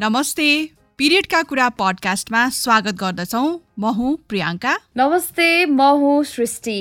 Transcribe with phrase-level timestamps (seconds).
[0.00, 0.44] नमस्ते।
[0.98, 3.40] पिरियडका कुरा पडकास्टमा स्वागत गर्दछौ।
[3.78, 6.76] म हुँ प्रियङ्का। नमस्ते म हुँ सृष्टि।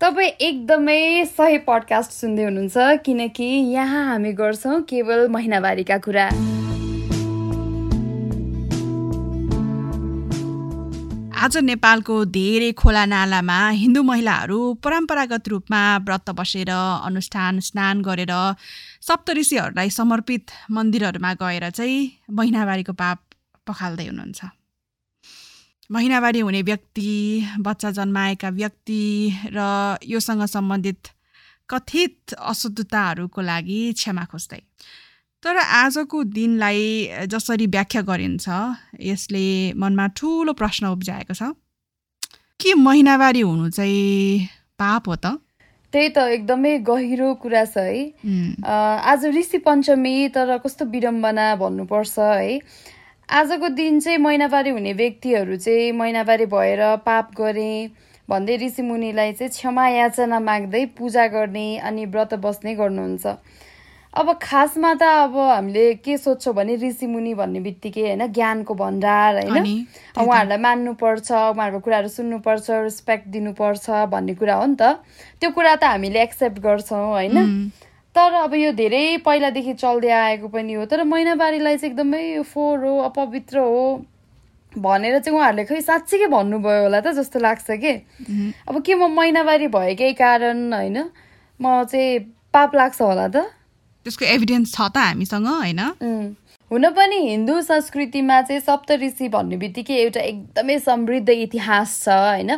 [0.00, 1.02] तपाईँ एकदमै
[1.36, 6.28] सही पडकास्ट सुन्दै हुनुहुन्छ किनकि यहाँ हामी गर्छौँ केवल महिनावारीका कुरा।
[11.42, 18.32] आज नेपालको धेरै खोला नालामा हिन्दू महिलाहरू परम्परागत रूपमा व्रत बसेर अनुष्ठान स्नान गरेर
[19.02, 21.98] सप्तऋषिहरूलाई समर्पित मन्दिरहरूमा गएर चाहिँ
[22.38, 23.18] महिनावारीको पाप
[23.66, 24.40] पखाल्दै हुनुहुन्छ।
[25.90, 27.10] महिनावारी हुने व्यक्ति
[27.58, 29.02] बच्चा जन्माएका व्यक्ति
[29.50, 29.66] र
[30.14, 31.02] योसँग सम्बन्धित
[31.68, 34.62] कथित अशुद्धताहरूको लागि क्षमा खोज्दै।
[35.42, 38.46] तर आजको दिनलाई जसरी व्याख्या गरिन्छ
[39.02, 41.50] यसले मनमा ठुलो प्रश्न उब्जाएको छ।
[42.60, 44.46] के महिनावारी हुनु चाहिँ
[44.78, 45.26] पाप हो त?
[45.92, 48.14] त्यही त एकदमै गहिरो कुरा छ है।
[49.10, 52.60] आज ऋषि पञ्चमी तर कस्तो विडम्बना भन्नुपर्छ है।
[53.28, 57.72] आजको दिन चाहिँ महिनावारी हुने व्यक्तिहरू चाहिँ महिनावारी भएर पाप गरे
[58.30, 63.26] भन्दै ऋषि मुनिलाई चाहिँ क्षमा याचना माग्दै पूजा गर्ने अनि व्रत बस्ने गर्नुहुन्छ।
[64.12, 69.56] अब खासमा त अब हामीले के सोध्छौँ भने ऋषिमुनि भन्ने बित्तिकै होइन ज्ञानको भण्डार होइन।
[70.20, 75.00] उहाँहरूलाई मान्नुपर्छ उहाँहरूको कुराहरू सुन्नुपर्छ रेस्पेक्ट दिनुपर्छ भन्ने कुरा हो नि त।
[75.40, 77.36] त्यो कुरा त हामीले एक्सेप्ट गर्छौँ होइन।
[78.14, 82.92] तर अब यो धेरै पहिलादेखि चल्दै आएको पनि हो तर महिनावारीलाई चाहिँ एकदमै फोहोर हो
[83.08, 84.04] अपवित्र हो
[84.72, 87.92] भनेर चाहिँ उहाँहरूले खै साँच्चीकै भन्नुभयो होला त जस्तो लाग्छ कि।
[88.68, 90.98] अब के म महिनावारी भएकै कारण होइन
[91.60, 92.18] म चाहिँ
[92.52, 93.48] पाप लाग्छ होला त।
[94.04, 95.80] त्यसको एभिडेन्स छ त हामीसँग होइन?
[96.70, 102.50] हुन पनि हिन्दू संस्कृतिमा चाहिँ सप्तऋषि भन्ने बित्तिकै एउटा एकदमै समृद्ध इतिहास छ होइन?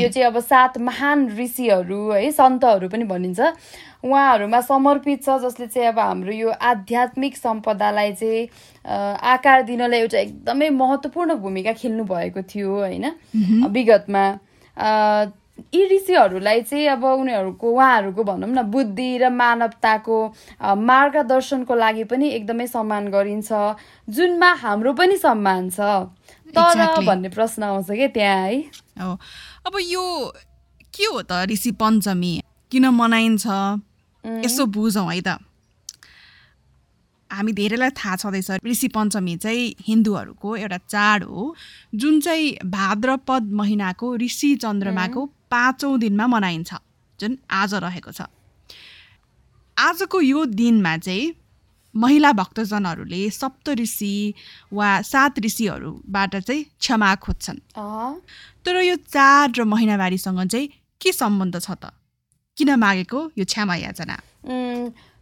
[0.00, 3.40] यो चाहिँ अब सात महान ऋषिहरू है सन्तहरू पनि भनिन्छ।
[4.04, 8.48] उहाँहरूमा समर्पित छ जसले चाहिँ अब हाम्रो यो आध्यात्मिक सम्पदालाई चाहिँ
[9.32, 13.06] आकार दिनलाई एउटा एकदमै महत्त्वपूर्ण भूमिका खेल्नु भएको थियो होइन?
[13.72, 14.24] विगतमा
[15.74, 20.18] यी ऋषिहरूलाई चाहिँ अब उनीहरूको उहाँहरूको भनौँ न बुद्धि र मानवताको
[20.62, 23.52] मार्गदर्शनको लागि पनि एकदमै सम्मान गरिन्छ।
[24.08, 25.80] जुनमा हाम्रो पनि सम्मान छ।
[26.52, 28.56] तर भन्ने प्रश्न आउँछ क्या त्यहाँ है?
[29.66, 30.04] अब यो
[30.94, 32.32] के हो त ऋषि पञ्चमी?
[32.70, 33.46] किन मनाइन्छ?
[34.24, 35.38] यसो बुझौँ है त।
[37.30, 41.54] हामी धेरैलाई थाहा छँदैछ ऋषि पञ्चमी चाहिँ हिन्दूहरूको एउटा चाड हो।
[41.94, 45.20] जुन चाहिँ भाद्रपद महिनाको ऋषि चन्द्रमाको
[45.52, 46.72] पाँचौँ दिनमा मनाइन्छ
[47.20, 48.20] जुन आज रहेको छ।
[49.76, 51.32] आजको यो दिनमा चाहिँ
[51.94, 54.12] महिला भक्तजनहरूले सप्त ऋषि
[54.72, 57.58] वा सात ऋषिहरूबाट चाहिँ क्षमा खोज्छन्।
[58.64, 60.68] तर यो चाड र महिनावारीसँग चाहिँ
[61.00, 61.92] के सम्बन्ध छ त?
[62.56, 64.16] किन मागेको यो क्षमा याचना?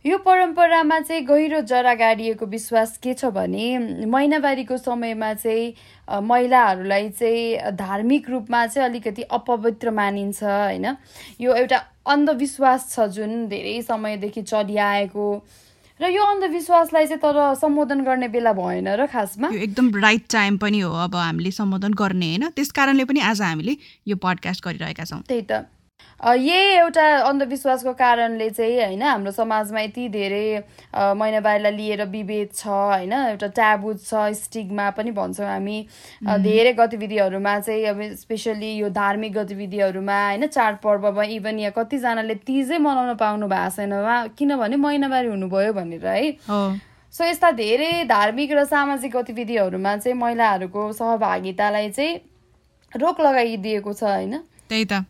[0.06, 7.72] यो परम्परामा चाहिँ गहिरो जरा गाडिएको विश्वास के छ भने महिनावारीको समयमा चाहिँ महिलाहरूलाई चाहिँ
[7.76, 10.86] धार्मिक रूपमा चाहिँ अलिकति अपवित्र मानिन्छ होइन?
[11.40, 11.78] यो एउटा
[12.08, 15.26] अन्धविश्वास छ जुन धेरै समयदेखि चलिआएको।
[16.00, 20.56] र यो अन्धविश्वासलाई चाहिँ तर सम्बोधन गर्ने बेला भएन र खासमा। यो एकदम राइट टाइम
[20.56, 22.48] पनि हो अब हामीले सम्बोधन गर्ने होइन?
[22.56, 23.76] त्यस कारणले पनि आज हामीले
[24.08, 25.68] यो पडकास्ट गरिरहेका छौँ। त्यही त।
[26.20, 30.62] यही एउटा अन्धविश्वासको कारणले चाहिँ होइन हाम्रो समाजमा यति धेरै
[30.94, 35.78] महिनावारीलाई लिएर विभेद छ होइन एउटा ट्याबु छ स्टिकमा पनि भन्छौँ हामी।
[36.44, 43.14] धेरै गतिविधिहरूमा चाहिँ अब स्पेसली यो धार्मिक गतिविधिहरूमा होइन चाडपर्वमा इभन यहाँ कतिजनाले तिजै मनाउन
[43.16, 46.32] पाउनु भएको छैन किनभने महिनावारी हुनुभयो भनेर है।
[47.14, 52.20] सो यस्ता धेरै धार्मिक र सामाजिक गतिविधिहरूमा चाहिँ महिलाहरूको सहभागितालाई चाहिँ
[52.92, 54.36] रोक लगाइदिएको छ होइन।
[54.68, 55.02] त्यही त।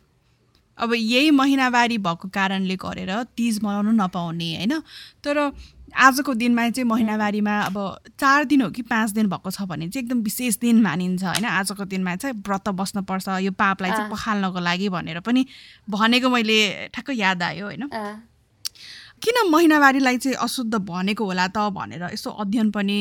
[0.80, 4.80] अब यही महिनावारी भएको कारणले गरेर तिज मनाउनु नपाउने होइन?
[5.24, 5.52] तर
[5.90, 7.76] आजको दिनमा चाहिँ महिनावारीमा अब
[8.20, 11.44] चार दिन हो कि पाँच दिन भएको छ भने चाहिँ एकदम विशेष दिन मानिन्छ होइन?
[11.44, 15.46] आजको दिनमा चाहिँ व्रत बस्नुपर्छ यो पापलाई चाहिँ पखाल्नको लागि भनेर पनि
[15.90, 16.58] भनेको मैले
[16.94, 17.84] ठ्याक्क याद आयो होइन?
[19.22, 22.98] किन महिनावारीलाई चाहिँ अशुद्ध भनेको होला त भनेर यसो अध्ययन पनि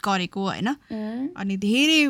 [0.00, 0.68] गरेको होइन?
[1.36, 2.00] अनि धेरै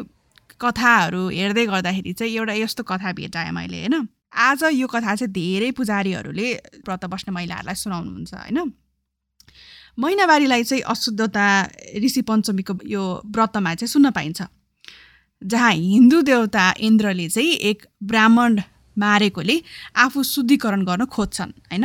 [0.60, 4.06] कथाहरू हेर्दै गर्दाखेरि चाहिँ एउटा यस्तो कथा भेटाएँ मैले होइन?
[4.34, 6.52] आज यो कथा चाहिँ धेरै पुजारीहरूले
[6.86, 8.72] व्रत बस्ने महिलाहरूलाई सुनाउनुहुन्छ होइन?
[9.98, 11.46] महिनावारीलाई चाहिँ अशुद्धता
[12.04, 14.42] ऋषि पञ्चमीको यो व्रतमा चाहिँ सुन्न पाइन्छ
[15.42, 18.60] जहाँ हिन्दू देवता इन्द्रले चाहिँ एक ब्राह्मण
[18.98, 19.62] मारेकोले
[19.96, 21.84] आफू शुद्धिकरण गर्न खोज्छन् होइन?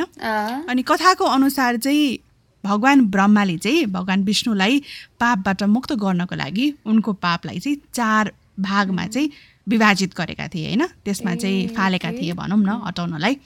[0.69, 2.17] अनि कथाको अनुसार चाहिँ
[2.63, 4.81] भगवान् ब्रह्माले चाहिँ भगवान् विष्णुलाई
[5.19, 9.29] पापबाट मुक्त गर्नको लागि उनको पापलाई चाहिँ चार भागमा चाहिँ
[9.69, 10.85] विभाजित गरेका थिए होइन?
[11.05, 13.37] त्यसमा चाहिँ फालेका थिए भनौँ न हटाउनलाई।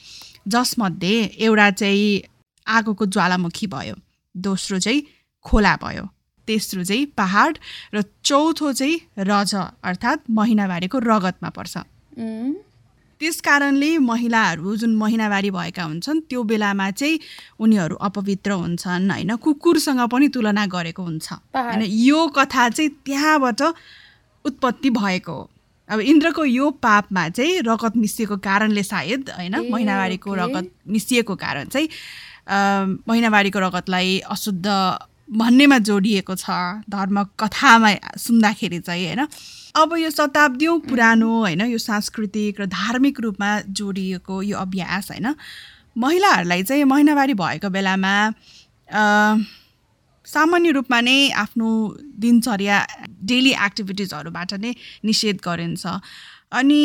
[0.48, 2.22] जसमध्ये एउटा चाहिँ
[2.68, 3.96] आगोको ज्वालामुखी भयो
[4.36, 5.04] दोस्रो चाहिँ
[5.46, 6.04] खोला भयो
[6.48, 7.58] तेस्रो चाहिँ पहाड
[7.96, 11.78] र चौथो चाहिँ रज अर्थात् महिनावारीको रगतमा पर्छ।
[13.22, 17.20] त्यस कारणले महिलाहरू जुन महिनावारी भएका हुन्छन् त्यो बेलामा चाहिँ
[17.60, 19.36] उनीहरू अपवित्र हुन्छन् होइन?
[19.36, 23.62] कुकुरसँग पनि तुलना गरेको हुन्छ। होइन यो कथा चाहिँ त्यहाँबाट
[24.46, 25.50] उत्पत्ति भएको हो।
[25.90, 31.90] अब इन्द्रको यो पापमा चाहिँ रगत मिसिएको कारणले सायद होइन महिनावारीको रगत मिसिएको कारण चाहिँ
[33.08, 34.68] महिनावारीको रगतलाई अशुद्ध
[35.32, 36.50] भन्नेमा जोडिएको छ
[36.90, 39.28] धर्म कथामा सुन्दाखेरि चाहिँ होइन।
[39.76, 45.36] अब यो शताब्दीौँ पुरानो होइन यो सांस्कृतिक र धार्मिक रूपमा जोडिएको यो अभ्यास होइन।
[45.98, 48.14] महिलाहरूलाई चाहिँ महिनावारी भएको बेलामा
[50.26, 51.70] सामान्य रूपमा नै आफ्नो
[52.20, 52.78] दिनचर्या
[53.28, 54.72] डेली एक्टिभिटिजहरूबाट नै
[55.04, 55.84] निषेध गरिन्छ।
[56.52, 56.82] अनि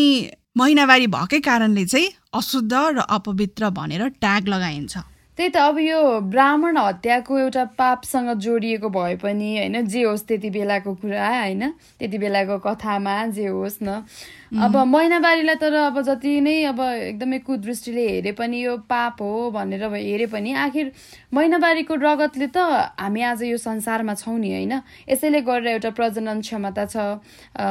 [0.56, 4.96] महिनावारी भएकै कारणले चाहिँ अशुद्ध र अपवित्र भनेर ट्याग लगाइन्छ।
[5.38, 5.98] त्यही त अब यो
[6.34, 11.62] ब्राह्मण हत्याको एउटा पापसँग जोडिएको भए पनि होइन जे होस् त्यति बेलाको कुरा होइन
[11.98, 14.02] त्यति बेलाको कथामा जे होस् न
[14.48, 19.84] अब महिनावारीलाई तर अब जति नै अब एकदमै कुदृष्टिले हेरे पनि यो पाप हो भनेर
[19.92, 20.92] हेरे पनि आखिर
[21.34, 22.56] महिनावारीको रगतले त
[22.96, 24.72] हामी आज यो संसारमा छौँ नि होइन।
[25.04, 27.20] यसैले गरेर एउटा प्रजनन क्षमता छ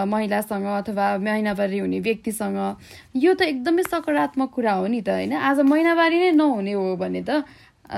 [0.05, 2.57] महिलासँग अथवा महिनावारी हुने व्यक्तिसँग।
[3.17, 7.25] यो त एकदमै सकारात्मक कुरा हो नि त होइन। आज महिनावारी नै नहुने हो भने
[7.25, 7.41] त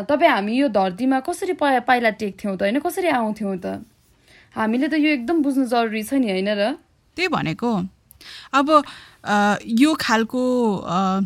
[0.07, 2.79] तपाईँ हामी यो धरतीमा कसरी पाइला टेक्थ्यौँ त होइन?
[2.79, 3.83] कसरी आउँथ्यौँ त?
[4.55, 6.79] हामीले त यो एकदम बुझ्नु जरुरी छ नि होइन र?
[7.17, 7.98] त्यही भनेको।
[8.53, 8.69] अब
[9.79, 10.41] यो खालको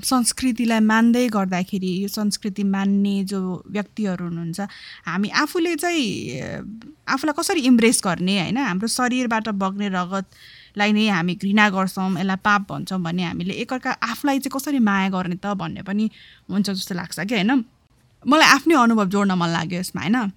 [0.03, 3.39] संस्कृतिलाई मान्दै गर्दाखेरि यो संस्कृति मान्ने जो
[3.71, 4.59] व्यक्तिहरू हुनुहुन्छ
[5.07, 6.03] हामी आफूले चाहिँ
[7.07, 8.57] आफूलाई कसरी इम्प्रेस गर्ने होइन?
[8.57, 14.39] हाम्रो शरीरबाट बग्ने रगतलाई नै हामी घृणा गर्छौँ यसलाई पाप भन्छौँ भने हामीले एकअर्का आफूलाई
[14.39, 16.09] चाहिँ कसरी माया गर्ने त भन्ने पनि
[16.51, 17.63] हुन्छ जस्तो लाग्छ कि होइन?
[18.25, 20.31] मलाई आफ्नै अनुभव जोड्न मन लाग्यो यसमा होइन?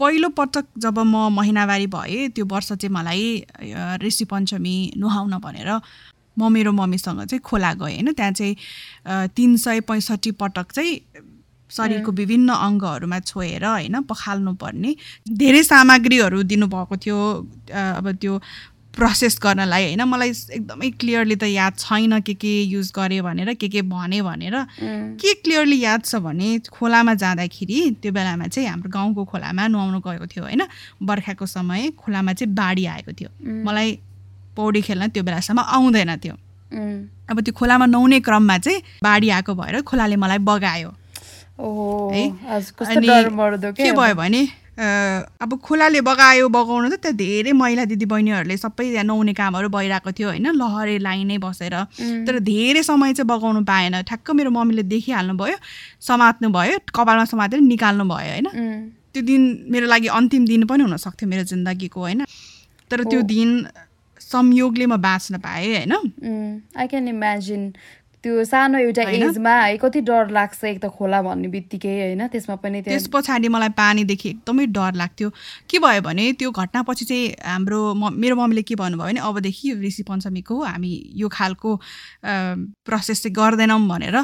[0.00, 3.22] पहिलो पटक जब म महिनावारी भएँ त्यो वर्ष चाहिँ मलाई
[4.02, 5.70] ऋषि पञ्चमी नुहाउन भनेर
[6.38, 8.12] म मेरो मम्मीसँग चाहिँ खोला गएँ होइन?
[8.12, 8.54] त्यहाँ चाहिँ
[9.36, 11.00] तिन सय पैँसठी पटक चाहिँ
[11.70, 14.94] शरीरको विभिन्न अङ्गहरूमा छोएर होइन पखाल्नु पर्ने
[15.26, 17.18] धेरै सामग्रीहरू दिनुभएको थियो
[17.72, 18.38] अब त्यो
[18.94, 20.02] प्रोसेस गर्नलाई होइन?
[20.06, 24.54] मलाई एकदमै क्लियरली त याद छैन के के युज गरेँ भनेर के के भने भनेर।
[25.18, 30.26] के क्लियरली याद छ भने खोलामा जाँदाखेरि त्यो बेलामा चाहिँ हाम्रो गाउँको खोलामा नुहाउनु गएको
[30.30, 30.62] थियो होइन?
[31.02, 33.30] बर्खाको समय खोलामा चाहिँ बाढी आएको थियो।
[33.66, 33.98] मलाई
[34.56, 36.34] पौडी खेल्न त्यो बेलासम्म आउँदैन थियो
[37.30, 40.90] अब त्यो खोलामा नुहाउने क्रममा चाहिँ बाढी आएको भएर खोलाले मलाई बगायो।
[42.10, 42.24] है?
[42.82, 43.08] अनि
[43.78, 44.42] के भयो भने
[44.74, 50.28] अब खोलाले बगायो बगाउनु त त्यहाँ धेरै महिला दिदीबहिनीहरूले सबै त्यहाँ नुहाउने कामहरू भइरहेको थियो
[50.28, 51.74] होइन लहरे लाइनै बसेर।
[52.26, 55.56] तर धेरै समय चाहिँ बगाउनु पाएन। ठ्याक्क मेरो मम्मीले देखिहाल्नु भयो
[56.02, 58.48] समात्नु भयो कपालमा समातेर निकाल्नु भयो होइन
[59.14, 62.26] त्यो दिन मेरो लागि अन्तिम दिन पनि हुनसक्थ्यो मेरो जिन्दगीको होइन।
[62.90, 63.50] तर त्यो दिन
[64.24, 65.92] संयोगले म बाँच्न पाएँ होइन?
[66.76, 67.62] आई क्यान इमेजिन
[68.24, 72.26] त्यो सानो एउटा एजमा है कति डर लाग्छ एक त खोला भन्ने बित्तिकै होइन?
[72.32, 75.28] त्यसमा पनि त्यस पछाडि मलाई पानीदेखि एकदमै डर लाग्थ्यो।
[75.68, 80.56] के भयो भने त्यो घटनापछि चाहिँ हाम्रो मेरो मम्मीले के भन्नुभयो भने अबदेखि ऋषि पञ्चमीको
[80.64, 81.70] हामी यो खालको
[82.88, 84.16] प्रोसेस चाहिँ गर्दैनौँ भनेर।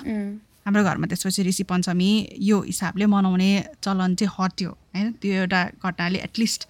[0.64, 3.50] हाम्रो घरमा त्यसपछि ऋषि पञ्चमी यो हिसाबले मनाउने
[3.84, 5.12] चलन चाहिँ हट्यो होइन?
[5.20, 6.60] त्यो एउटा घटनाले एटलिस्ट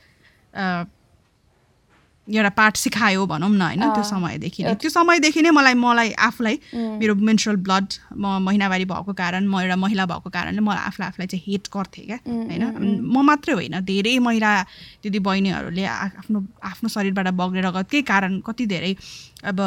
[2.31, 3.83] एउटा पाठ सिकायो भनौँ न होइन?
[3.95, 6.57] त्यो समयदेखि नै। त्यो समयदेखि नै मलाई मलाई आफूलाई
[7.01, 11.27] मेरो मेन्सुरल ब्लड म महिनावारी भएको कारण म एउटा महिला भएको कारणले मलाई आफूलाई आफूलाई
[11.27, 12.63] चाहिँ हेट गर्थेँ क्या होइन?
[13.03, 14.51] म मात्रै होइन धेरै महिला
[15.03, 16.39] दिदी बहिनीहरूले आफ्नो
[16.71, 18.95] आफ्नो शरीरबाट बग्ने रगतकै कारण कति धेरै
[19.41, 19.61] अब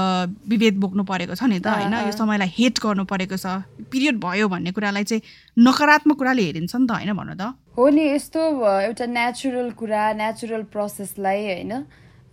[0.48, 1.94] विभेद बोक्नु परेको छ नि त होइन?
[2.08, 5.22] यो समयलाई हेट गर्नु परेको छ। पिरियड भयो भन्ने कुरालाई चाहिँ
[5.58, 7.44] नकारात्मक कुराले हेरिन्छ नि त होइन भन्नु त?
[7.78, 8.40] हो नि यस्तो
[8.86, 11.74] एउटा नेचुरल कुरा नेचुरल प्रोसेसलाई होइन?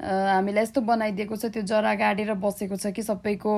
[0.00, 3.54] हामीलाई यस्तो बनाइदिएको छ त्यो जरा गाडेर बसेको छ कि सबैको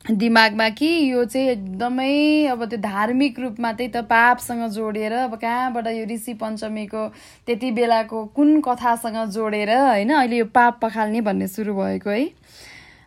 [0.00, 5.86] दिमागमा कि यो चाहिँ एकदमै अब त्यो धार्मिक रूपमा त्यही त पापसँग जोडेर अब कहाँबाट
[5.86, 7.06] यो ऋषि पञ्चमीको
[7.46, 12.24] त्यति बेलाको कुन कथासँग जोडेर होइन अहिले यो पाप पखाल्ने भन्ने सुरु भएको है।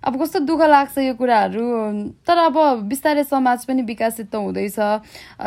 [0.03, 1.63] अब कस्तो दुःख लाग्छ यो कुराहरू?
[2.27, 2.57] तर अब
[2.91, 4.75] बिस्तारै समाज पनि विकसित त हुँदैछ।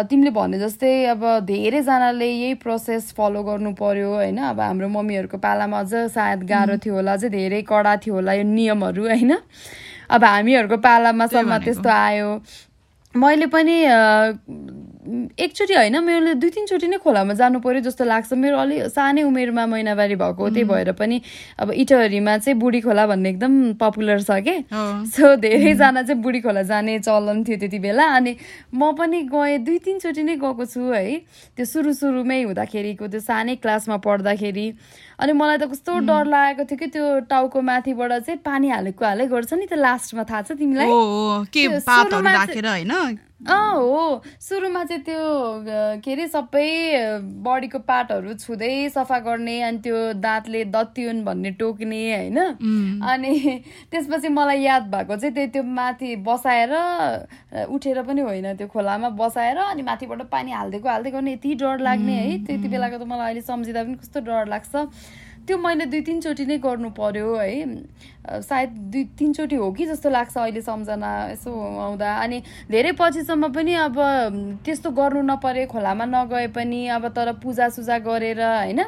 [0.09, 4.39] तिमीले भने जस्तै अब धेरैजनाले यही प्रोसेस फलो गर्नु पर्यो होइन?
[4.57, 8.45] अब हाम्रो मम्मीहरूको पालामा अझ सायद गाह्रो थियो होला अझै धेरै कडा थियो होला यो
[8.49, 9.33] नियमहरू होइन?
[10.09, 12.31] अब हामीहरूको पालामा सम्म त्यस्तो आयो।
[13.15, 13.77] मैले पनि
[15.39, 19.67] एकचोटि होइन मैले दुई तिनचोटि नै खोलामा जानु पऱ्यो जस्तो लाग्छ। मेरो अलि सानै उमेरमा
[19.67, 21.21] महिनावारी भएको त्यही भएर पनि
[21.59, 24.57] अब इटहरीमा चाहिँ बुढी खोला भन्ने एकदम पपुलर छ कि?
[25.15, 28.37] सो धेरैजना चाहिँ बुढी खोला जाने चलन थियो त्यति बेला। अनि
[28.75, 31.23] म पनि गएँ दुई तिनचोटि नै गएको छु है।
[31.57, 34.67] त्यो सुरु सुरुमै हुँदाखेरिको त्यो सानै क्लासमा पढ्दाखेरि।
[35.17, 39.27] अनि मलाई त कस्तो डर लागेको थियो कि त्यो टाउको माथिबाट चाहिँ पानी हालेको हाले
[39.33, 40.89] गर्छ नि त्यो लास्टमा थाहा छ तिमीलाई?
[43.41, 45.21] अँ हो। सुरुमा चाहिँ त्यो
[46.01, 46.69] के अरे सबै
[47.45, 52.39] बडीको पार्टहरू छुँदै सफा गर्ने अनि त्यो दाँतले दत्युन भन्ने टोक्ने होइन?
[53.05, 53.61] अनि
[53.93, 56.73] त्यसपछि मलाई याद भएको चाहिँ त्यो त्यो माथि बसाएर
[57.69, 62.13] उठेर पनि होइन त्यो खोलामा बसाएर अनि माथिबाट पानी हालिदिएको हाल्दै गर्ने यति डर लाग्ने
[62.17, 64.75] है। त्यति बेलाको त मलाई अहिले सम्झिँदा पनि कस्तो डर लाग्छ।
[65.47, 70.37] त्यो मैले दुई तिनचोटि नै गर्नु पर्यो है। सायद दुई तिनचोटि हो कि जस्तो लाग्छ
[70.37, 73.97] अहिले सम्झना यसो आउँदा। अनि धेरै पछिसम्म पनि अब
[74.67, 78.81] त्यस्तो गर्नु नपरे खोलामा नगए पनि अब तर पूजासुजा गरेर होइन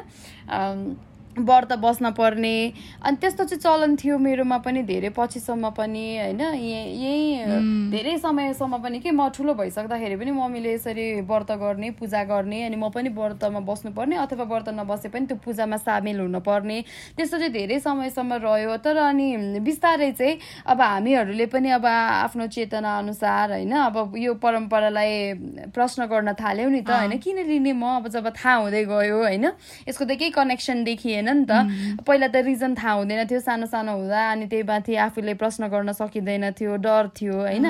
[1.39, 2.55] व्रत बस्न पर्ने।
[3.03, 6.41] अनि त्यस्तो चाहिँ चलन थियो मेरोमा पनि धेरै पछिसम्म पनि होइन?
[6.41, 12.63] यही धेरै समयसम्म पनि के म ठुलो भइसक्दाखेरि पनि मम्मीले यसरी व्रत गर्ने पूजा गर्ने
[12.63, 16.77] अनि म पनि व्रतमा बस्नुपर्ने अथवा व्रत नबसे पनि त्यो पूजामा सामेल हुनुपर्ने।
[17.17, 22.97] त्यस्तो चाहिँ धेरै समयसम्म रह्यो। तर अनि बिस्तारै चाहिँ अब हामीहरूले पनि अब आफ्नो चेतना
[22.99, 23.73] अनुसार होइन?
[23.89, 27.17] अब यो परम्परालाई प्रश्न गर्न थाल्यौँ नि त होइन?
[27.19, 27.83] किन लिने म?
[27.99, 29.45] अब जब थाहा हुँदै गयो होइन?
[29.87, 33.91] यसको त केही कनेक्सन देखिएन। नि त। पहिला त रिजन थाहा हुँदैन थियो सानो सानो
[33.95, 37.65] हुँदा अनि त्यही माथि आफूले प्रश्न गर्न सकिँदैन थियो डर थियो होइन।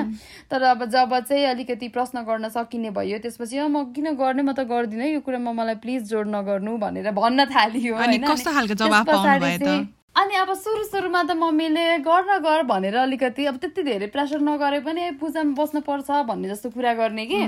[0.50, 4.42] तर अब जब चाहिँ अलिकति प्रश्न गर्न सकिने भयो त्यसपछि म किन गर्ने?
[4.42, 8.24] म त गर्दिनँ यो कुरामा मलाई प्लिज जोड नगर्नु भनेर भन्न थालियो होइन।
[10.20, 14.40] अनि अब सुरु सुरुमा त मम्मीले गर न गर भनेर अलिकति अब त्यति धेरै प्रेसर
[14.44, 17.40] नगरे पनि पूजामा बस्नु पर्छ भन्ने जस्तो कुरा गर्ने कि।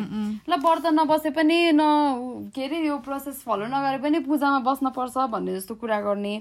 [0.48, 5.28] ल व्रत नबसे पनि न के अरे यो प्रोसेस फलो नगरे पनि पूजामा बस्न पर्छ
[5.28, 6.34] भन्ने जस्तो कुरा गर्ने।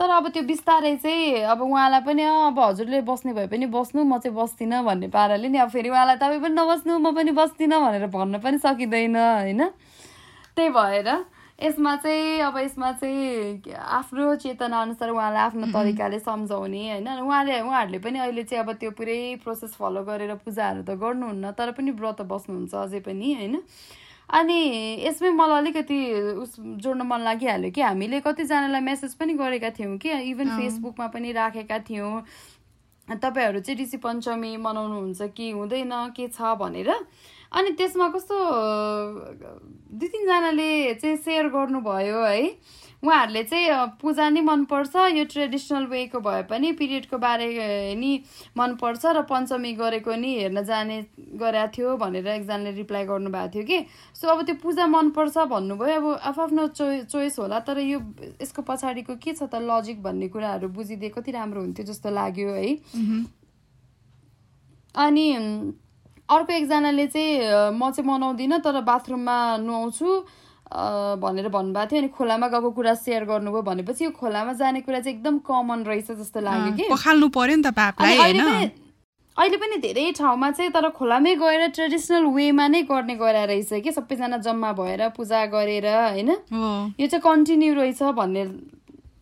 [0.00, 4.18] तर अब त्यो बिस्तारै चाहिँ अब उहाँलाई पनि अब हजुरले बस्ने भए पनि बस्नु म
[4.24, 8.06] चाहिँ बस्दिनँ भन्ने पाराले नि अब फेरि उहाँलाई तपाईँ पनि नबस्नु म पनि बस्दिनँ भनेर
[8.08, 9.62] भन्न पनि सकिँदैन होइन?
[10.56, 11.08] त्यही भएर
[11.58, 17.08] यसमा चाहिँ अब यसमा चाहिँ आफ्नो चेतना अनुसार उहाँलाई आफ्नो तरिकाले सम्झाउने होइन?
[17.08, 21.70] उहाँले उहाँहरूले पनि अहिले चाहिँ अब त्यो पुरै प्रोसेस फलो गरेर पूजाहरू त गर्नुहुन्न तर
[21.78, 23.54] पनि व्रत बस्नुहुन्छ अझै पनि होइन?
[24.34, 24.58] अनि
[25.06, 25.98] यसमै मलाई अलिकति
[26.42, 31.32] उस जोड्न मन लागिहाल्यो कि हामीले कतिजनालाई मेसेज पनि गरेका थियौँ कि इभन फेसबुकमा पनि
[31.32, 32.22] राखेका थियौँ।
[33.08, 36.90] तपाईँहरू चाहिँ ऋषि पञ्चमी मनाउनुहुन्छ कि हुँदैन के छ भनेर?
[37.54, 38.36] अनि त्यसमा कस्तो
[39.94, 42.40] दुई तिनजनाले चाहिँ सेयर गर्नुभयो है।
[43.04, 47.46] उहाँहरूले चाहिँ पूजा नि मनपर्छ यो ट्रेडिसनल वेको भए पनि पिरियडको बारे
[48.00, 48.12] नि
[48.56, 50.96] मनपर्छ र पञ्चमी गरेको नि हेर्न जाने
[51.36, 53.78] गरेको थियो भनेर एकजनाले रिप्लाई गर्नुभएको थियो कि।
[54.16, 58.00] सो अब त्यो पूजा मनपर्छ भन्नुभयो। अब आफ्नो चोइ चोइस होला तर यो
[58.40, 62.72] यसको पछाडिको के छ त लजिक भन्ने कुराहरू बुझिदिए कति राम्रो हुन्थ्यो जस्तो लाग्यो है।
[64.96, 65.26] अनि
[66.28, 70.08] अर्को एकजनाले चाहिँ म चाहिँ मनाउँदिनँ तर बाथरुममा नुहाउँछु
[71.20, 75.16] भनेर भन्नुभएको थियो। अनि खोलामा गएको कुरा सेयर गर्नुभयो भनेपछि यो खोलामा जाने कुरा चाहिँ
[75.18, 78.72] एकदम कमन रहेछ जस्तो लाग्यो कि। पखाल्नु पर्यो नि त
[79.36, 83.90] अहिले पनि धेरै ठाउँमा चाहिँ तर खोलामै गएर ट्रेडिसनल वेमा नै गर्ने गएर रहेछ कि।
[83.92, 86.30] सबैजना जम्मा भएर पूजा गरेर होइन?
[86.96, 88.44] यो चाहिँ कन्टिन्यू रहेछ भन्ने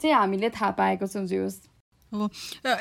[0.01, 1.57] चाहिँ हामीले थाहा पाएको छौँ जोस्
[2.13, 2.29] हो।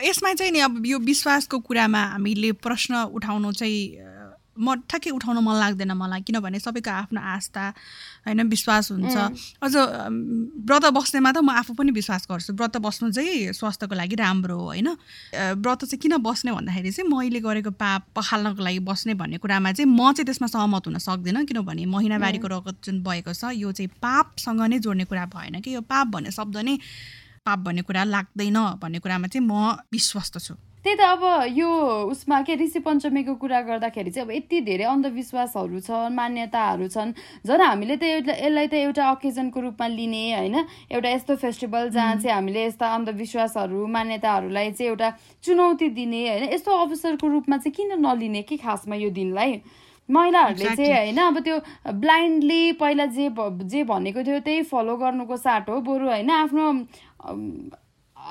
[0.04, 4.11] यसमा चाहिँ नि अब यो विश्वासको कुरामा हामीले प्रश्न उठाउनु चाहिँ
[4.58, 7.64] म ठ्याक्कै उठाउन मन लाग्दैन मलाई किनभने सबैको आफ्नो आस्था
[8.28, 9.16] होइन विश्वास हुन्छ।
[9.64, 9.74] अझ
[10.68, 14.66] व्रत बस्नेमा त म आफू पनि विश्वास गर्छु। व्रत बस्नु चाहिँ स्वास्थ्यको लागि राम्रो हो
[14.76, 14.90] होइन?
[15.64, 19.88] व्रत चाहिँ किन बस्ने भन्दाखेरि चाहिँ मैले गरेको पाप पखाल्नको लागि बस्ने भन्ने कुरामा चाहिँ
[19.88, 24.62] म चाहिँ त्यसमा सहमत हुन सक्दिनँ। किनभने महिनावारीको रगत जुन भएको छ यो चाहिँ पापसँग
[24.68, 26.76] नै जोड्ने कुरा भएन कि। यो पाप भन्ने शब्द नै
[27.46, 30.54] पाप भन्ने कुरा लाग्दैन भन्ने कुरामा चाहिँ म विश्वस्त छु।
[30.86, 31.24] त्यही त अब
[31.54, 31.70] यो
[32.10, 37.12] उसमा के ऋषि पञ्चमीको कुरा गर्दाखेरि चाहिँ अब यति धेरै अन्धविश्वासहरू छन् मान्यताहरू छन्
[37.46, 40.56] झन् हामीले त यसलाई त एउटा अकेजनको रूपमा लिने होइन
[40.90, 45.10] एउटा यस्तो फेस्टिभल जहाँ चाहिँ हामीले यस्ता अन्धविश्वासहरू मान्यताहरूलाई चाहिँ एउटा
[45.44, 49.62] चुनौती दिने होइन यस्तो अवसरको रूपमा चाहिँ किन नलिने कि खासमा यो दिनलाई?
[50.10, 51.58] महिलाहरूले चाहिँ होइन अब त्यो
[51.94, 53.30] ब्लाइन्डली पहिला जे
[53.70, 56.66] जे भनेको थियो त्यही फलो गर्नुको साटो बरु होइन आफ्नो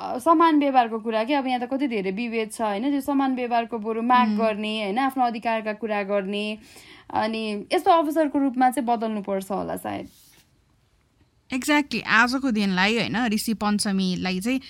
[0.00, 1.33] समान व्यवहारको कुरा कि?
[1.35, 2.90] अब यहाँ त कति धेरै विभेद छ होइन?
[2.90, 4.99] त्यो समान व्यवहारको बरु माग गर्ने होइन?
[4.99, 6.47] आफ्नो अधिकारका कुरा गर्ने
[7.11, 7.42] अनि
[7.73, 10.09] यस्तो अवसरको रूपमा चाहिँ बदल्नुपर्छ होला सायद।
[11.50, 14.61] एक्ज्याक्टली आजको दिनलाई होइन ऋषि पञ्चमीलाई चाहिँ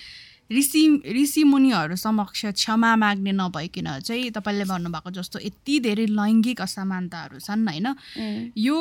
[0.51, 0.81] ऋषि
[1.15, 7.67] ऋषि मुनिहरू समक्ष क्षमा माग्ने नभइकन चाहिँ तपाईँले भन्नुभएको जस्तो यति धेरै लैङ्गिक असमानताहरू छन्
[7.67, 7.87] होइन?
[8.57, 8.77] यो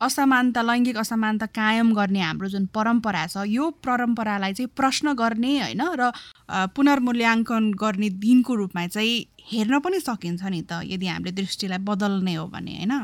[0.00, 5.82] असमानता लैङ्गिक असमानता कायम गर्ने हाम्रो जुन परम्परा छ यो परम्परालाई चाहिँ प्रश्न गर्ने होइन
[5.94, 6.10] र
[6.70, 9.16] पुनर्मूल्याङ्कन गर्ने दिनको रूपमा चाहिँ
[9.52, 12.94] हेर्न पनि सकिन्छ नि त यदि हामीले दृष्टिलाई बदल्ने हो भने होइन?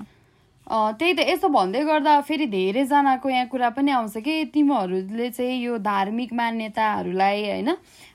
[0.67, 5.79] त्यही त यसो भन्दै गर्दा फेरि धेरैजनाको यहाँ कुरा पनि आउँछ कि तिमीहरूले चाहिँ यो
[5.81, 7.69] धार्मिक मान्यताहरूलाई होइन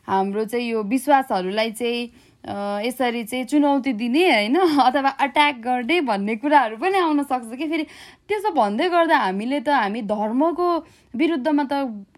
[0.07, 2.09] हाम्रो चाहिँ यो विश्वासहरूलाई चाहिँ
[2.47, 4.55] यसरी चाहिँ चुनौती दिने होइन?
[4.57, 7.67] अथवा अट्याक गर्ने भन्ने कुराहरू पनि आउन सक्छ कि?
[7.67, 7.83] फेरि
[8.27, 10.67] त्यसो भन्दै गर्दा हामीले त हामी धर्मको
[11.13, 11.73] विरुद्धमा त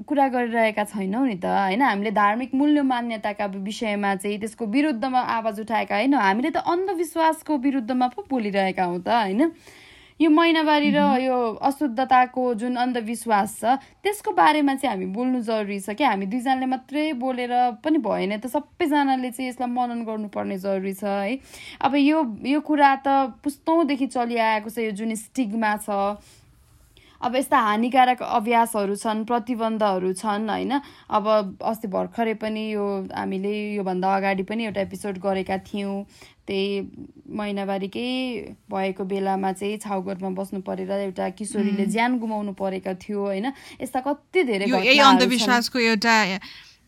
[0.08, 1.82] कुरा गरिरहेका छैनौँ नि त होइन?
[1.82, 6.14] हामीले धार्मिक मूल्य मान्यताका विषयमा चाहिँ त्यसको विरुद्धमा आवाज उठाएका होइन?
[6.14, 9.52] हामीले त अन्धविश्वासको विरुद्धमा पो बोलिरहेका हौँ त होइन?
[10.22, 13.74] यो महिनावारी र यो अशुद्धताको जुन अन्धविश्वास छ
[14.06, 18.46] त्यसको बारेमा चाहिँ हामी बोल्नु जरुरी छ कि हामी दुईजनाले मात्रै बोलेर पनि भएन त
[18.54, 21.40] सबैजनाले चाहिँ यसलाई मनन गर्नुपर्ने जरुरी छ है?
[21.82, 26.22] अब यो यो कुरा त पुस्तौँदेखि चलिआएको छ यो जुन स्टिगमा छ।
[27.22, 30.72] अब यस्ता हानिकारक अभ्यासहरू छन् प्रतिबन्धहरू छन् होइन?
[31.10, 36.06] अब अस्ति भर्खरै पनि यो हामीले योभन्दा अगाडि पनि एउटा एपिसोड गरेका थियौँ।
[36.52, 36.80] त्यही
[37.32, 38.08] महिनावारीकै
[38.68, 43.48] भएको बेलामा चाहिँ छाउगरमा बस्नु परेर एउटा किशोरीले ज्यान गुमाउनु परेका थियो होइन?
[43.82, 46.16] यस्ता कति धेरै अन्धविश्वासको एउटा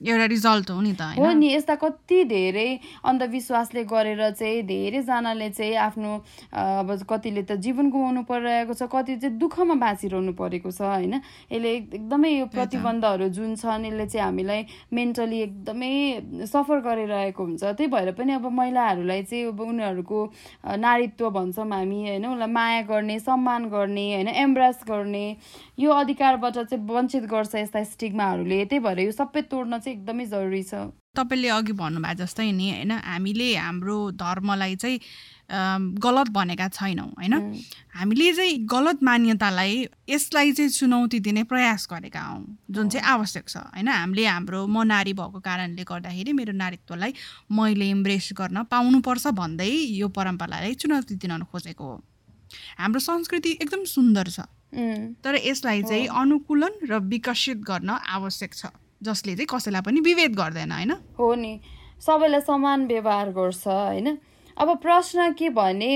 [0.03, 2.69] एउटा रिजल्ट हो नि त हो नि यस्ता कति धेरै
[3.05, 6.11] अन्धविश्वासले गरेर चाहिँ धेरैजनाले चाहिँ आफ्नो
[6.53, 11.13] अब कतिले त जीवन गुमाउनु परिरहेको छ कति चाहिँ दुःखमा बाँचिरहनु परेको छ होइन?
[11.51, 15.93] यसले एकदमै यो प्रतिबन्धहरू जुन छन् यसले चाहिँ हामीलाई मेन्टली एकदमै
[16.51, 20.19] सफर गरिरहेको हुन्छ। त्यही भएर पनि अब महिलाहरूलाई चाहिँ अब उनीहरूको
[20.77, 22.25] नारीत्व भन्छौँ हामी होइन?
[22.27, 24.27] उसलाई माया गर्ने सम्मान गर्ने होइन?
[24.27, 25.25] एम्ब्रास गर्ने
[25.79, 30.63] यो अधिकारबाट चाहिँ वञ्चित गर्छ यस्ता स्टिगमाहरूले त्यही भएर यो सबै तोड्न चाहिँ एकदमै जरुरी
[30.63, 30.73] छ।
[31.13, 34.99] तपाईँले अघि भन्नुभएको जस्तै नि होइन हामीले हाम्रो धर्मलाई चाहिँ
[36.01, 37.33] गलत भनेका छैनौँ होइन।
[37.93, 39.73] हामीले चाहिँ गलत मान्यतालाई
[40.09, 42.41] यसलाई चाहिँ चुनौती दिने प्रयास गरेका हौँ
[42.73, 47.13] जुन चाहिँ आवश्यक छ होइन। हामीले हाम्रो म नारी भएको कारणले गर्दाखेरि मेरो नारीत्वलाई
[47.53, 51.95] मैले इम्ब्रेस गर्न पाउनुपर्छ भन्दै यो परम्परालाई चुनौती दिन खोजेको हो।
[52.81, 54.49] हाम्रो संस्कृति एकदम सुन्दर छ।
[55.21, 60.71] तर यसलाई चाहिँ अनुकूलन र विकसित गर्न आवश्यक छ। जसले चाहिँ कसैलाई पनि विभेद गर्दैन
[60.71, 60.91] होइन?
[61.19, 61.59] हो नि।
[62.01, 64.17] सबैलाई समान व्यवहार गर्छ होइन?
[64.57, 65.91] अब प्रश्न के भने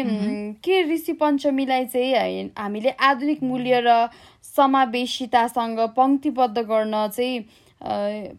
[0.66, 4.10] के ऋषि पञ्चमीलाई चाहिँ हामीले आधुनिक मूल्य र
[4.44, 7.36] समावेशितासँग पङ्क्तिबद्ध गर्न चाहिँ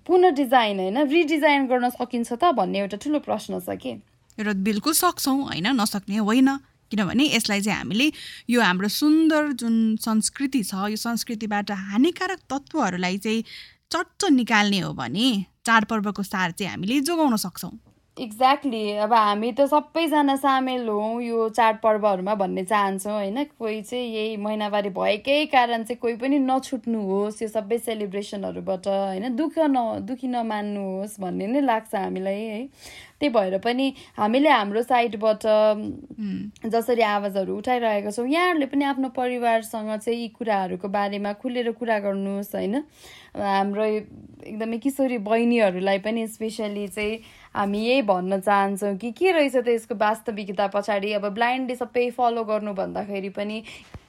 [0.06, 0.98] पुनः डिजाइन होइन?
[1.06, 3.92] रिडिजाइन गर्न सकिन्छ त भन्ने एउटा ठुलो प्रश्न छ कि?
[4.38, 5.66] र बिल्कुल सक्छौँ होइन?
[5.78, 6.50] नसक्ने होइन।
[6.90, 8.06] किनभने यसलाई चाहिँ हामीले
[8.50, 13.44] यो हाम्रो सुन्दर जुन संस्कृति छ यो संस्कृतिबाट हानिकारक तत्त्वहरूलाई चाहिँ
[13.90, 15.28] चट्ट निकाल्ने हो भने
[15.66, 17.70] चाडपर्वको सार चाहिँ हामीले जोगाउन सक्छौँ।
[18.16, 23.44] एक्ज्याक्टली अब हामी त सबैजना सामेल हौँ यो चाडपर्वहरूमा भन्ने चाहन्छौँ होइन?
[23.58, 29.36] कोही चाहिँ यही महिनावारी भएकै कारण चाहिँ कोही पनि नछुट्नुहोस् यो सबै सेलिब्रेसनहरूबाट होइन?
[29.36, 32.60] दुःख न दुःखी नमान्नुहोस् भन्ने नै लाग्छ हामीलाई है?
[33.20, 35.42] त्यही भएर पनि हामीले हाम्रो साइडबाट
[36.70, 42.54] जसरी आवाजहरू उठाइरहेका छौँ यहाँहरूले पनि आफ्नो परिवारसँग चाहिँ यी कुराहरूको बारेमा खुलेर कुरा गर्नुहोस्
[42.54, 42.74] होइन?
[43.34, 47.18] हाम्रो एकदमै किशोरी बहिनीहरूलाई पनि स्पेसली चाहिँ
[47.54, 51.12] हामी यही भन्न चाहन्छौँ कि के रहेछ त यसको वास्तविकता पछाडि?
[51.12, 53.62] अब ब्लाइन्डली सबै फलो गर्नु भन्दाखेरि पनि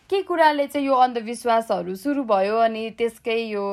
[0.09, 3.63] के कुराले चाहिँ यो अन्धविश्वासहरू सुरु भयो अनि त्यसकै यो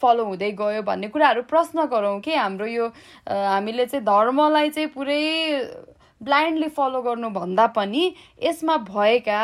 [0.00, 2.86] फलो हुँदै गयो भन्ने कुराहरू प्रश्न गरौँ कि हाम्रो यो
[3.26, 5.22] हामीले चाहिँ धर्मलाई चाहिँ पुरै
[6.20, 8.04] ब्लाइन्डली फलो गर्नुभन्दा पनि
[8.42, 9.40] यसमा भएका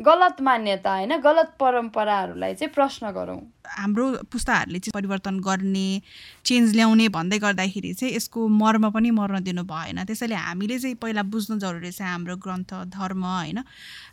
[0.00, 1.16] गलत मान्यता होइन?
[1.20, 6.00] गलत परम्पराहरूलाई चाहिँ प्रश्न गरौँ। हाम्रो पुस्ताहरूले चाहिँ परिवर्तन गर्ने
[6.44, 11.22] चेन्ज ल्याउने भन्दै गर्दाखेरि चाहिँ यसको मर्म पनि मर्न दिनु भएन। त्यसैले हामीले चाहिँ पहिला
[11.22, 13.58] बुझ्नु जरुरी छ हाम्रो ग्रन्थ धर्म होइन?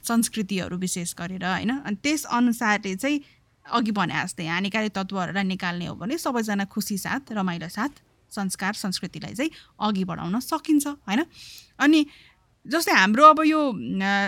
[0.03, 1.71] संस्कृतिहरू विशेष गरेर होइन?
[1.79, 3.23] अनि त्यस अनुसारले चाहिँ
[3.65, 9.33] अघि भने जस्तै हानिकारी तत्त्वहरूलाई निकाल्ने हो भने सबैजना खुसी साथ रमाइलो साथ संस्कार संस्कृतिलाई
[9.33, 11.23] चाहिँ अघि बढाउन सकिन्छ होइन?
[11.79, 12.05] अनि
[12.69, 13.62] जस्तै हाम्रो अब यो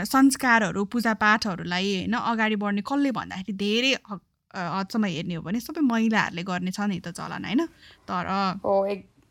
[0.09, 3.93] संस्कारहरू पूजापाठहरूलाई होइन अगाडि बढ्ने कसले भन्दाखेरि धेरै
[4.51, 7.61] हदसम्म हेर्ने हो भने सबै महिलाहरूले गर्ने छ नि त चलन होइन।
[8.03, 8.25] तर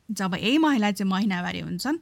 [0.08, 1.98] जब यही महिला चाहिँ महिनावारी हुन्छन्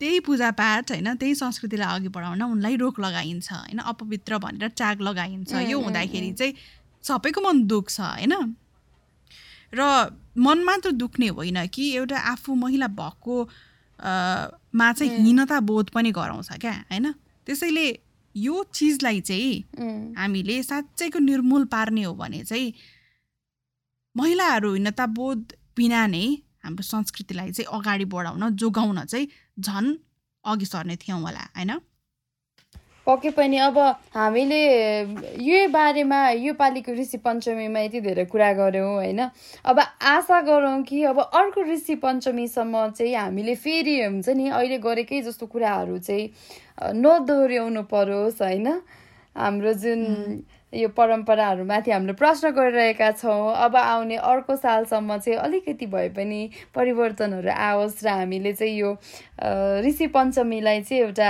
[0.00, 5.52] त्यही पूजापाठ होइन त्यही संस्कृतिलाई अघि बढाउन उनलाई रोक लगाइन्छ होइन अपवित्र भनेर ट्याग लगाइन्छ।
[5.68, 6.54] यो हुँदाखेरि चाहिँ
[7.04, 8.34] सबैको मन दुख्छ होइन।
[9.72, 9.80] र
[10.38, 13.36] मन मात्र दुख्ने होइन कि एउटा आफू महिला भएको
[14.74, 17.12] मा चाहिँ हीनता बोध पनि गराउँछ क्या होइन?
[17.46, 17.86] त्यसैले
[18.34, 19.52] यो चिजलाई चाहिँ
[20.16, 22.72] हामीले साँच्चैको निर्मूल पार्ने हो भने चाहिँ
[24.16, 26.24] महिलाहरू हीनता बोध बिना नै
[26.64, 29.26] हाम्रो संस्कृतिलाई चाहिँ अगाडि बढाउन जोगाउन चाहिँ
[29.60, 29.88] झन्
[30.44, 31.72] अघि सर्ने थियौँ होला होइन?
[33.06, 33.78] पक्कै पनि अब
[34.14, 34.60] हामीले
[35.42, 39.20] यो बारेमा यो पालिको ऋषि पञ्चमीमा यति धेरै कुरा गऱ्यौँ होइन?
[39.64, 39.78] अब
[40.14, 45.46] आशा गरौँ कि अब अर्को ऋषि पञ्चमीसम्म चाहिँ हामीले फेरि हुन्छ नि अहिले गरेकै जस्तो
[45.46, 46.30] कुराहरू चाहिँ
[46.94, 48.68] नदोहोऱ्याउनु परोस् होइन?
[49.34, 50.02] हाम्रो जुन
[50.72, 56.40] यो परम्पराहरूमाथि हामीले प्रश्न गरिरहेका छौँ अब आउने अर्को सालसम्म चाहिँ अलिकति भए पनि
[56.74, 58.90] परिवर्तनहरू आओस् र हामीले चाहिँ यो
[59.84, 61.28] ऋषि पञ्चमीलाई चाहिँ एउटा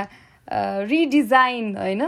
[0.88, 2.02] रिडिजाइन होइन?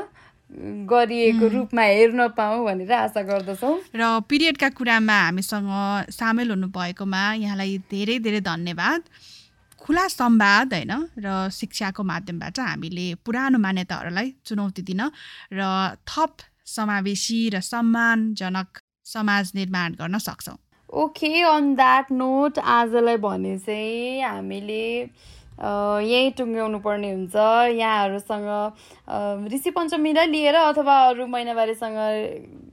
[0.87, 5.71] गरिएको रूपमा हेर्न पाऊँ भनेर आशा गर्दछौँ। र पिरियडका कुरामा हामीसँग
[6.13, 9.01] सामेल हुनुभएकोमा यहाँलाई धेरै धेरै धन्यवाद।
[9.81, 10.93] खुला संवाद होइन?
[11.19, 15.03] र शिक्षाको माध्यमबाट हामीले पुरानो मान्यताहरूलाई चुनौती दिन
[15.53, 15.61] र
[16.07, 16.33] थप
[16.67, 18.69] समावेशी र सम्मानजनक
[19.05, 20.57] समाज निर्माण गर्न सक्छौँ।
[20.89, 24.85] ओके अन द्याट नोट आजलाई भने चाहिँ हामीले
[25.55, 27.37] यहीँ टुङ्ग्याउनु पर्ने हुन्छ।
[27.79, 28.49] यहाँहरूसँग
[29.53, 31.99] ऋषि पञ्चमीलाई लिएर अथवा अरू महिनावारीसँग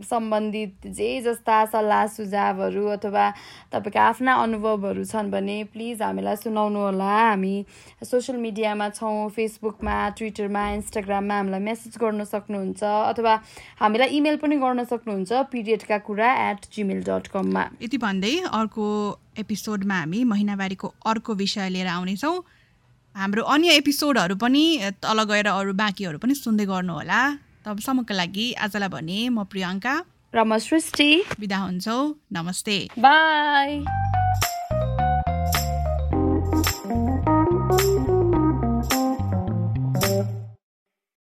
[0.01, 3.25] सम्बन्धित जे जस्ता सल्लाह सुझावहरू अथवा
[3.71, 7.55] तपाईँको आफ्ना अनुभवहरू छन् भने प्लिज हामीलाई सुनाउनु होला। हामी
[8.01, 13.33] सोसियल मिडियामा छौँ फेसबुकमा ट्विटरमा इन्स्टाग्राममा हामीलाई मेसेज गर्न सक्नुहुन्छ अथवा
[13.79, 18.87] हामीलाई इमेल पनि गर्न सक्नुहुन्छ पिरियडका कुरा एट जिमेल डट कममा यति भन्दै अर्को
[19.39, 22.35] एपिसोडमा हामी महिनावारीको अर्को विषय लिएर आउनेछौँ।
[23.15, 24.63] हाम्रो अन्य एपिसोडहरू पनि
[25.03, 27.19] तल गएर अरू बाँकीहरू पनि सुन्दै गर्नुहोला
[27.65, 29.95] तबसम्मको लागि आजलाई भने म प्रियङ्का।
[30.33, 31.97] र म सृष्टि। बिदा हुन्छौ।
[32.31, 33.83] नमस्ते। बाई।